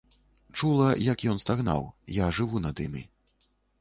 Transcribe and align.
Чула, 0.59 0.87
як 1.11 1.25
ён 1.33 1.37
стагнаў, 1.43 1.85
я 2.23 2.31
жыву 2.39 2.63
над 2.67 2.83
імі. 2.87 3.03